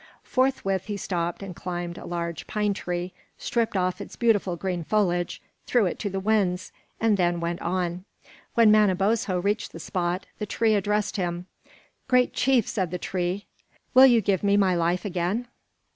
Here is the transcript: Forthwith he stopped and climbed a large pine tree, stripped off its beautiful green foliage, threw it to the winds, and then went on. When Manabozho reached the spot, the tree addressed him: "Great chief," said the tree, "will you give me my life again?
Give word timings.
Forthwith 0.23 0.85
he 0.85 0.97
stopped 0.97 1.43
and 1.43 1.55
climbed 1.55 1.95
a 1.99 2.07
large 2.07 2.47
pine 2.47 2.73
tree, 2.73 3.13
stripped 3.37 3.77
off 3.77 4.01
its 4.01 4.15
beautiful 4.15 4.55
green 4.55 4.83
foliage, 4.83 5.43
threw 5.67 5.85
it 5.85 5.99
to 5.99 6.09
the 6.09 6.19
winds, 6.19 6.71
and 6.99 7.17
then 7.17 7.39
went 7.39 7.61
on. 7.61 8.05
When 8.55 8.71
Manabozho 8.71 9.37
reached 9.39 9.73
the 9.73 9.79
spot, 9.79 10.25
the 10.39 10.47
tree 10.47 10.73
addressed 10.73 11.17
him: 11.17 11.45
"Great 12.07 12.33
chief," 12.33 12.67
said 12.67 12.89
the 12.89 12.97
tree, 12.97 13.45
"will 13.93 14.07
you 14.07 14.21
give 14.21 14.41
me 14.41 14.57
my 14.57 14.73
life 14.73 15.05
again? 15.05 15.47